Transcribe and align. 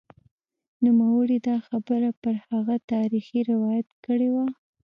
نوموړي 0.83 1.37
دا 1.47 1.57
خبره 1.67 2.09
پر 2.21 2.35
هغه 2.49 2.75
تاریخي 2.91 3.39
روایت 3.51 3.87
کړې 4.05 4.29
وه 4.35 4.45